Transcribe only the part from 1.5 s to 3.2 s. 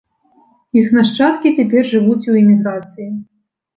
цяпер жывуць у эміграцыі.